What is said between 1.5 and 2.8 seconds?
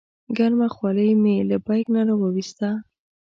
بیک نه راوویسته.